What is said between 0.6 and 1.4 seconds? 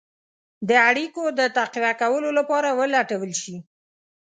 د اړېکو